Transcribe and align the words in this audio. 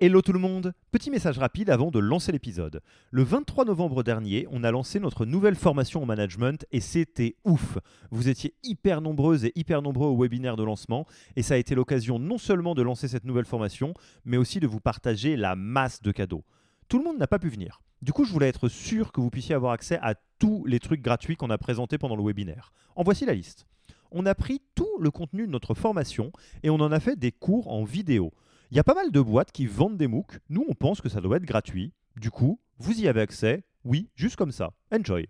Hello 0.00 0.22
tout 0.22 0.32
le 0.32 0.38
monde 0.38 0.74
Petit 0.92 1.10
message 1.10 1.38
rapide 1.38 1.70
avant 1.70 1.90
de 1.90 1.98
lancer 1.98 2.30
l'épisode. 2.30 2.82
Le 3.10 3.24
23 3.24 3.64
novembre 3.64 4.04
dernier, 4.04 4.46
on 4.52 4.62
a 4.62 4.70
lancé 4.70 5.00
notre 5.00 5.26
nouvelle 5.26 5.56
formation 5.56 6.00
en 6.00 6.06
management 6.06 6.64
et 6.70 6.78
c'était 6.78 7.34
ouf 7.44 7.78
Vous 8.12 8.28
étiez 8.28 8.54
hyper 8.62 9.00
nombreuses 9.00 9.44
et 9.44 9.52
hyper 9.56 9.82
nombreux 9.82 10.06
au 10.06 10.16
webinaire 10.16 10.54
de 10.54 10.62
lancement 10.62 11.04
et 11.34 11.42
ça 11.42 11.54
a 11.54 11.56
été 11.56 11.74
l'occasion 11.74 12.20
non 12.20 12.38
seulement 12.38 12.76
de 12.76 12.82
lancer 12.82 13.08
cette 13.08 13.24
nouvelle 13.24 13.44
formation, 13.44 13.92
mais 14.24 14.36
aussi 14.36 14.60
de 14.60 14.68
vous 14.68 14.78
partager 14.78 15.34
la 15.34 15.56
masse 15.56 16.00
de 16.00 16.12
cadeaux. 16.12 16.44
Tout 16.86 16.98
le 16.98 17.04
monde 17.04 17.18
n'a 17.18 17.26
pas 17.26 17.40
pu 17.40 17.48
venir. 17.48 17.80
Du 18.00 18.12
coup, 18.12 18.24
je 18.24 18.32
voulais 18.32 18.46
être 18.46 18.68
sûr 18.68 19.10
que 19.10 19.20
vous 19.20 19.30
puissiez 19.30 19.56
avoir 19.56 19.72
accès 19.72 19.98
à 20.00 20.14
tous 20.38 20.64
les 20.64 20.78
trucs 20.78 21.02
gratuits 21.02 21.34
qu'on 21.34 21.50
a 21.50 21.58
présentés 21.58 21.98
pendant 21.98 22.14
le 22.14 22.22
webinaire. 22.22 22.70
En 22.94 23.02
voici 23.02 23.26
la 23.26 23.34
liste. 23.34 23.66
On 24.12 24.26
a 24.26 24.36
pris 24.36 24.62
tout 24.76 24.96
le 25.00 25.10
contenu 25.10 25.44
de 25.44 25.50
notre 25.50 25.74
formation 25.74 26.30
et 26.62 26.70
on 26.70 26.76
en 26.76 26.92
a 26.92 27.00
fait 27.00 27.18
des 27.18 27.32
cours 27.32 27.66
en 27.66 27.82
vidéo. 27.82 28.32
Il 28.70 28.76
y 28.76 28.80
a 28.80 28.84
pas 28.84 28.92
mal 28.92 29.10
de 29.10 29.20
boîtes 29.22 29.50
qui 29.50 29.64
vendent 29.64 29.96
des 29.96 30.08
MOOC. 30.08 30.40
Nous, 30.50 30.62
on 30.68 30.74
pense 30.74 31.00
que 31.00 31.08
ça 31.08 31.22
doit 31.22 31.38
être 31.38 31.46
gratuit. 31.46 31.94
Du 32.16 32.30
coup, 32.30 32.60
vous 32.78 33.00
y 33.00 33.08
avez 33.08 33.22
accès. 33.22 33.64
Oui, 33.82 34.10
juste 34.14 34.36
comme 34.36 34.52
ça. 34.52 34.74
Enjoy. 34.92 35.26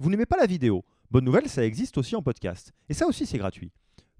Vous 0.00 0.10
n'aimez 0.10 0.26
pas 0.26 0.36
la 0.36 0.46
vidéo? 0.46 0.84
Bonne 1.08 1.24
nouvelle, 1.24 1.48
ça 1.48 1.64
existe 1.64 1.98
aussi 1.98 2.16
en 2.16 2.22
podcast. 2.22 2.72
Et 2.88 2.94
ça 2.94 3.06
aussi, 3.06 3.26
c'est 3.26 3.38
gratuit. 3.38 3.70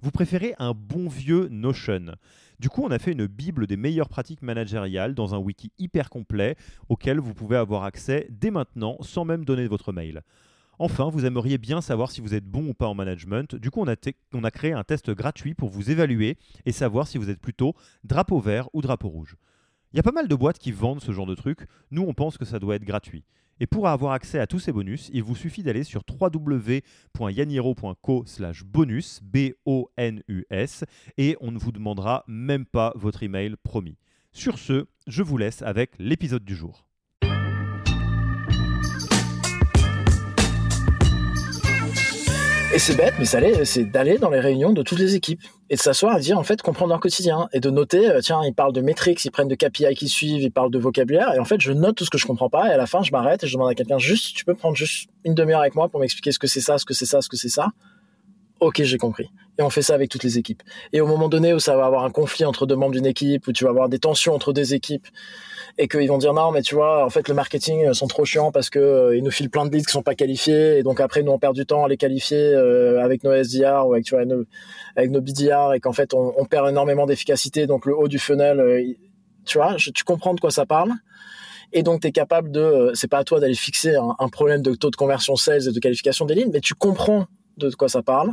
Vous 0.02 0.12
préférez 0.12 0.54
un 0.60 0.72
bon 0.72 1.08
vieux 1.08 1.48
Notion? 1.48 2.14
Du 2.60 2.68
coup, 2.68 2.84
on 2.84 2.92
a 2.92 3.00
fait 3.00 3.10
une 3.10 3.26
bible 3.26 3.66
des 3.66 3.76
meilleures 3.76 4.08
pratiques 4.08 4.42
managériales 4.42 5.16
dans 5.16 5.34
un 5.34 5.38
wiki 5.38 5.72
hyper 5.78 6.08
complet 6.08 6.54
auquel 6.88 7.18
vous 7.18 7.34
pouvez 7.34 7.56
avoir 7.56 7.82
accès 7.82 8.28
dès 8.30 8.52
maintenant 8.52 8.98
sans 9.00 9.24
même 9.24 9.44
donner 9.44 9.66
votre 9.66 9.92
mail. 9.92 10.22
Enfin, 10.82 11.10
vous 11.10 11.26
aimeriez 11.26 11.58
bien 11.58 11.82
savoir 11.82 12.10
si 12.10 12.22
vous 12.22 12.34
êtes 12.34 12.46
bon 12.46 12.68
ou 12.68 12.72
pas 12.72 12.86
en 12.86 12.94
management. 12.94 13.54
Du 13.54 13.70
coup, 13.70 13.82
on 13.82 13.86
a, 13.86 14.50
créé 14.50 14.72
un 14.72 14.82
test 14.82 15.10
gratuit 15.10 15.52
pour 15.52 15.68
vous 15.68 15.90
évaluer 15.90 16.38
et 16.64 16.72
savoir 16.72 17.06
si 17.06 17.18
vous 17.18 17.28
êtes 17.28 17.38
plutôt 17.38 17.74
drapeau 18.02 18.40
vert 18.40 18.70
ou 18.72 18.80
drapeau 18.80 19.08
rouge. 19.08 19.36
Il 19.92 19.98
y 19.98 20.00
a 20.00 20.02
pas 20.02 20.10
mal 20.10 20.26
de 20.26 20.34
boîtes 20.34 20.58
qui 20.58 20.72
vendent 20.72 21.02
ce 21.02 21.12
genre 21.12 21.26
de 21.26 21.34
trucs. 21.34 21.66
Nous, 21.90 22.00
on 22.00 22.14
pense 22.14 22.38
que 22.38 22.46
ça 22.46 22.58
doit 22.58 22.76
être 22.76 22.86
gratuit. 22.86 23.24
Et 23.60 23.66
pour 23.66 23.88
avoir 23.88 24.12
accès 24.12 24.38
à 24.38 24.46
tous 24.46 24.58
ces 24.58 24.72
bonus, 24.72 25.10
il 25.12 25.22
vous 25.22 25.36
suffit 25.36 25.62
d'aller 25.62 25.84
sur 25.84 26.02
www.yaniro.co 26.18 28.24
bonus, 28.64 29.20
B-O-N-U-S, 29.22 30.84
et 31.18 31.36
on 31.42 31.52
ne 31.52 31.58
vous 31.58 31.72
demandera 31.72 32.24
même 32.26 32.64
pas 32.64 32.94
votre 32.96 33.22
email 33.22 33.56
promis. 33.64 33.98
Sur 34.32 34.58
ce, 34.58 34.86
je 35.06 35.22
vous 35.22 35.36
laisse 35.36 35.60
avec 35.60 35.90
l'épisode 35.98 36.42
du 36.42 36.54
jour. 36.54 36.86
Et 42.72 42.78
c'est 42.78 42.94
bête, 42.94 43.14
mais 43.18 43.24
c'est 43.64 43.84
d'aller 43.84 44.18
dans 44.18 44.30
les 44.30 44.38
réunions 44.38 44.72
de 44.72 44.82
toutes 44.82 45.00
les 45.00 45.16
équipes 45.16 45.42
et 45.70 45.74
de 45.74 45.80
s'asseoir 45.80 46.16
et 46.16 46.20
dire 46.20 46.38
en 46.38 46.44
fait 46.44 46.62
comprendre 46.62 46.90
leur 46.90 47.00
quotidien 47.00 47.48
et 47.52 47.58
de 47.58 47.68
noter 47.68 48.08
euh, 48.08 48.20
tiens 48.20 48.42
ils 48.44 48.54
parlent 48.54 48.72
de 48.72 48.80
métriques, 48.80 49.24
ils 49.24 49.32
prennent 49.32 49.48
de 49.48 49.56
KPI 49.56 49.94
qui 49.96 50.08
suivent, 50.08 50.40
ils 50.40 50.52
parlent 50.52 50.70
de 50.70 50.78
vocabulaire 50.78 51.34
et 51.34 51.40
en 51.40 51.44
fait 51.44 51.60
je 51.60 51.72
note 51.72 51.96
tout 51.96 52.04
ce 52.04 52.10
que 52.10 52.18
je 52.18 52.26
comprends 52.28 52.48
pas 52.48 52.68
et 52.68 52.70
à 52.70 52.76
la 52.76 52.86
fin 52.86 53.02
je 53.02 53.10
m'arrête 53.10 53.42
et 53.42 53.48
je 53.48 53.54
demande 53.54 53.70
à 53.70 53.74
quelqu'un 53.74 53.98
juste 53.98 54.36
tu 54.36 54.44
peux 54.44 54.54
prendre 54.54 54.76
juste 54.76 55.10
une 55.24 55.34
demi-heure 55.34 55.60
avec 55.60 55.74
moi 55.74 55.88
pour 55.88 55.98
m'expliquer 55.98 56.30
ce 56.30 56.38
que 56.38 56.46
c'est 56.46 56.60
ça, 56.60 56.78
ce 56.78 56.84
que 56.84 56.94
c'est 56.94 57.06
ça, 57.06 57.20
ce 57.22 57.28
que 57.28 57.36
c'est 57.36 57.48
ça. 57.48 57.70
Ok 58.60 58.82
j'ai 58.82 58.98
compris. 58.98 59.30
Et 59.58 59.62
on 59.62 59.70
fait 59.70 59.82
ça 59.82 59.94
avec 59.94 60.10
toutes 60.10 60.22
les 60.22 60.38
équipes. 60.38 60.62
Et 60.92 61.00
au 61.00 61.06
moment 61.06 61.28
donné 61.28 61.52
où 61.52 61.58
ça 61.58 61.76
va 61.76 61.84
avoir 61.84 62.04
un 62.04 62.10
conflit 62.10 62.44
entre 62.44 62.66
deux 62.66 62.76
membres 62.76 62.92
d'une 62.92 63.06
équipe, 63.06 63.46
où 63.46 63.52
tu 63.52 63.64
vas 63.64 63.70
avoir 63.70 63.88
des 63.88 63.98
tensions 63.98 64.34
entre 64.34 64.52
deux 64.52 64.74
équipes, 64.74 65.06
et 65.78 65.88
qu'ils 65.88 66.08
vont 66.08 66.18
dire 66.18 66.34
non 66.34 66.50
mais 66.50 66.62
tu 66.62 66.74
vois 66.74 67.04
en 67.04 67.10
fait 67.10 67.28
le 67.28 67.34
marketing 67.34 67.86
euh, 67.86 67.92
sont 67.92 68.06
trop 68.06 68.24
chiants 68.24 68.52
parce 68.52 68.70
que 68.70 68.78
euh, 68.78 69.16
ils 69.16 69.22
nous 69.22 69.30
filent 69.30 69.48
plein 69.48 69.66
de 69.66 69.70
leads 69.70 69.86
qui 69.86 69.92
sont 69.92 70.02
pas 70.02 70.14
qualifiés 70.14 70.78
et 70.78 70.82
donc 70.82 71.00
après 71.00 71.22
nous 71.22 71.32
on 71.32 71.38
perd 71.38 71.54
du 71.54 71.64
temps 71.66 71.84
à 71.84 71.88
les 71.88 71.96
qualifier 71.96 72.38
euh, 72.38 73.02
avec 73.02 73.24
nos 73.24 73.32
SDR 73.32 73.86
ou 73.86 73.94
avec 73.94 74.12
nos, 74.12 74.44
avec 74.96 75.10
nos 75.10 75.20
BDR 75.20 75.74
et 75.74 75.80
qu'en 75.80 75.92
fait 75.92 76.14
on, 76.14 76.34
on, 76.36 76.44
perd 76.44 76.68
énormément 76.68 77.06
d'efficacité. 77.06 77.66
Donc 77.66 77.86
le 77.86 77.96
haut 77.96 78.08
du 78.08 78.18
funnel 78.18 78.96
tu 79.44 79.58
vois 79.58 79.76
tu 79.76 80.04
comprends 80.04 80.34
de 80.34 80.40
quoi 80.40 80.50
ça 80.50 80.66
parle. 80.66 80.92
Et 81.72 81.82
donc 81.82 82.00
tu 82.00 82.08
es 82.08 82.12
capable 82.12 82.50
de 82.50 82.90
c'est 82.94 83.08
pas 83.08 83.18
à 83.18 83.24
toi 83.24 83.40
d'aller 83.40 83.54
fixer 83.54 83.94
un, 83.94 84.16
un, 84.18 84.28
problème 84.28 84.60
de 84.60 84.74
taux 84.74 84.90
de 84.90 84.96
conversion 84.96 85.36
sales 85.36 85.68
et 85.68 85.72
de 85.72 85.78
qualification 85.78 86.26
des 86.26 86.34
lignes 86.34 86.50
mais 86.52 86.60
tu 86.60 86.74
comprends 86.74 87.26
de 87.60 87.74
quoi 87.74 87.88
ça 87.88 88.02
parle, 88.02 88.30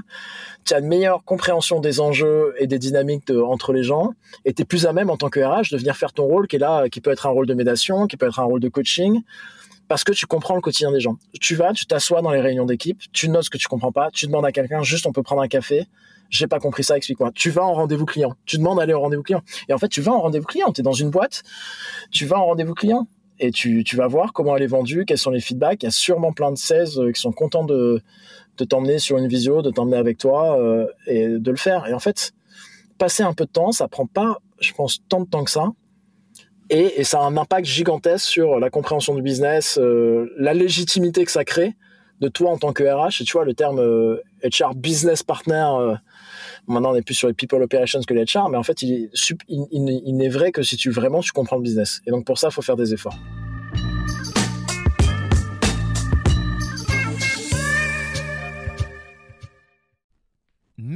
tu 0.65 0.73
as 0.73 0.79
une 0.79 0.87
meilleure 0.87 1.23
compréhension 1.23 1.79
des 1.79 1.99
enjeux 1.99 2.53
et 2.57 2.67
des 2.67 2.79
dynamiques 2.79 3.29
entre 3.29 3.73
les 3.73 3.83
gens, 3.83 4.13
et 4.45 4.53
tu 4.53 4.61
es 4.61 4.65
plus 4.65 4.85
à 4.85 4.93
même 4.93 5.09
en 5.09 5.17
tant 5.17 5.29
que 5.29 5.39
RH 5.39 5.71
de 5.71 5.77
venir 5.77 5.95
faire 5.95 6.13
ton 6.13 6.25
rôle 6.25 6.47
qui 6.47 6.55
est 6.55 6.59
là, 6.59 6.89
qui 6.89 7.01
peut 7.01 7.11
être 7.11 7.25
un 7.25 7.31
rôle 7.31 7.45
de 7.45 7.53
médiation, 7.53 8.07
qui 8.07 8.17
peut 8.17 8.27
être 8.27 8.39
un 8.39 8.45
rôle 8.45 8.59
de 8.59 8.69
coaching, 8.69 9.21
parce 9.87 10.03
que 10.03 10.11
tu 10.11 10.25
comprends 10.25 10.55
le 10.55 10.61
quotidien 10.61 10.91
des 10.91 10.99
gens. 10.99 11.17
Tu 11.39 11.55
vas, 11.55 11.73
tu 11.73 11.85
t'assois 11.85 12.21
dans 12.21 12.31
les 12.31 12.41
réunions 12.41 12.65
d'équipe, 12.65 13.01
tu 13.13 13.29
notes 13.29 13.43
ce 13.43 13.49
que 13.49 13.57
tu 13.57 13.67
comprends 13.67 13.91
pas, 13.91 14.09
tu 14.11 14.27
demandes 14.27 14.45
à 14.45 14.51
quelqu'un 14.51 14.83
juste 14.83 15.05
on 15.05 15.11
peut 15.11 15.23
prendre 15.23 15.41
un 15.41 15.47
café, 15.47 15.87
j'ai 16.29 16.47
pas 16.47 16.59
compris 16.59 16.83
ça, 16.83 16.97
explique-moi. 16.97 17.31
Tu 17.33 17.49
vas 17.49 17.63
en 17.63 17.73
rendez-vous 17.73 18.05
client, 18.05 18.35
tu 18.45 18.57
demandes 18.57 18.79
d'aller 18.79 18.93
au 18.93 18.99
rendez-vous 18.99 19.23
client. 19.23 19.41
Et 19.69 19.73
en 19.73 19.77
fait, 19.77 19.87
tu 19.87 20.01
vas 20.01 20.11
en 20.11 20.21
rendez-vous 20.21 20.45
client, 20.45 20.71
tu 20.73 20.81
es 20.81 20.83
dans 20.83 20.93
une 20.93 21.09
boîte, 21.09 21.43
tu 22.11 22.25
vas 22.25 22.37
en 22.37 22.45
rendez-vous 22.47 22.73
client 22.73 23.07
et 23.39 23.51
tu, 23.51 23.83
tu 23.83 23.95
vas 23.95 24.07
voir 24.07 24.33
comment 24.33 24.55
elle 24.55 24.63
est 24.63 24.67
vendue, 24.67 25.05
quels 25.05 25.17
sont 25.17 25.31
les 25.31 25.39
feedbacks. 25.39 25.83
Il 25.83 25.85
y 25.85 25.89
a 25.89 25.91
sûrement 25.91 26.33
plein 26.33 26.51
de 26.51 26.57
16 26.57 27.01
qui 27.13 27.21
sont 27.21 27.31
contents 27.31 27.63
de, 27.65 28.01
de 28.57 28.65
t'emmener 28.65 28.99
sur 28.99 29.17
une 29.17 29.27
visio, 29.27 29.61
de 29.61 29.69
t'emmener 29.69 29.97
avec 29.97 30.17
toi 30.17 30.59
euh, 30.59 30.87
et 31.05 31.27
de 31.27 31.51
le 31.51 31.57
faire. 31.57 31.87
Et 31.87 31.93
en 31.93 31.99
fait, 31.99 32.33
passer 32.97 33.23
un 33.23 33.33
peu 33.33 33.45
de 33.45 33.51
temps, 33.51 33.71
ça 33.71 33.87
prend 33.87 34.07
pas, 34.07 34.37
je 34.59 34.73
pense, 34.73 34.99
tant 35.07 35.21
de 35.21 35.29
temps 35.29 35.43
que 35.43 35.51
ça. 35.51 35.69
Et, 36.69 37.03
ça 37.03 37.19
a 37.19 37.23
un 37.23 37.37
impact 37.37 37.65
gigantesque 37.65 38.27
sur 38.27 38.59
la 38.59 38.69
compréhension 38.69 39.15
du 39.15 39.21
business, 39.21 39.77
euh, 39.81 40.33
la 40.37 40.53
légitimité 40.53 41.23
que 41.23 41.31
ça 41.31 41.45
crée 41.45 41.75
de 42.19 42.27
toi 42.27 42.51
en 42.51 42.57
tant 42.57 42.73
que 42.73 42.83
RH. 42.83 43.21
Et 43.21 43.25
tu 43.25 43.33
vois, 43.33 43.45
le 43.45 43.53
terme 43.53 43.77
HR 43.79 44.71
euh, 44.71 44.73
business 44.75 45.23
partner, 45.23 45.67
maintenant 46.67 46.91
on 46.91 46.95
est 46.95 47.01
plus 47.01 47.15
sur 47.15 47.27
les 47.27 47.33
people 47.33 47.61
operations 47.61 48.01
que 48.01 48.13
les 48.13 48.25
HR, 48.25 48.49
mais 48.49 48.57
en 48.57 48.63
fait, 48.63 48.81
il, 48.81 49.09
il, 49.47 49.67
il 50.05 50.15
n'est 50.15 50.29
vrai 50.29 50.51
que 50.51 50.63
si 50.63 50.77
tu 50.77 50.89
vraiment 50.89 51.21
tu 51.21 51.31
comprends 51.31 51.57
le 51.57 51.63
business. 51.63 52.01
Et 52.05 52.11
donc 52.11 52.25
pour 52.25 52.37
ça, 52.37 52.47
il 52.49 52.53
faut 52.53 52.61
faire 52.61 52.77
des 52.77 52.93
efforts. 52.93 53.17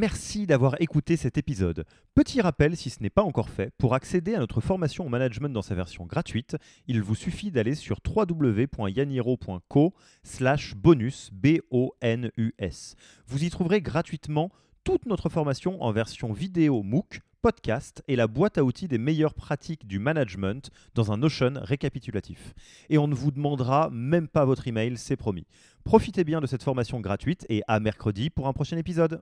Merci 0.01 0.47
d'avoir 0.47 0.81
écouté 0.81 1.15
cet 1.15 1.37
épisode. 1.37 1.85
Petit 2.15 2.41
rappel, 2.41 2.75
si 2.75 2.89
ce 2.89 3.03
n'est 3.03 3.11
pas 3.11 3.21
encore 3.21 3.51
fait, 3.51 3.71
pour 3.77 3.93
accéder 3.93 4.33
à 4.33 4.39
notre 4.39 4.59
formation 4.59 5.05
au 5.05 5.09
management 5.09 5.53
dans 5.53 5.61
sa 5.61 5.75
version 5.75 6.07
gratuite, 6.07 6.57
il 6.87 7.03
vous 7.03 7.13
suffit 7.13 7.51
d'aller 7.51 7.75
sur 7.75 7.99
www.yaniro.co 8.03 9.93
slash 10.23 10.73
bonus, 10.73 11.29
B-O-N-U-S. 11.31 12.95
Vous 13.27 13.43
y 13.43 13.51
trouverez 13.51 13.81
gratuitement 13.81 14.49
toute 14.83 15.05
notre 15.05 15.29
formation 15.29 15.79
en 15.83 15.91
version 15.91 16.33
vidéo 16.33 16.81
MOOC, 16.81 17.21
podcast 17.43 18.01
et 18.07 18.15
la 18.15 18.25
boîte 18.25 18.57
à 18.57 18.63
outils 18.63 18.87
des 18.87 18.97
meilleures 18.97 19.35
pratiques 19.35 19.85
du 19.85 19.99
management 19.99 20.71
dans 20.95 21.11
un 21.11 21.17
Notion 21.17 21.53
récapitulatif. 21.57 22.55
Et 22.89 22.97
on 22.97 23.07
ne 23.07 23.13
vous 23.13 23.29
demandera 23.29 23.91
même 23.91 24.27
pas 24.27 24.45
votre 24.45 24.67
email, 24.67 24.97
c'est 24.97 25.15
promis. 25.15 25.45
Profitez 25.83 26.23
bien 26.23 26.41
de 26.41 26.47
cette 26.47 26.63
formation 26.63 27.01
gratuite 27.01 27.45
et 27.49 27.61
à 27.67 27.79
mercredi 27.79 28.31
pour 28.31 28.47
un 28.47 28.53
prochain 28.53 28.77
épisode. 28.77 29.21